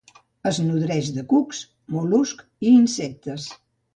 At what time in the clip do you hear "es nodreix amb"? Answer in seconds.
0.51-1.19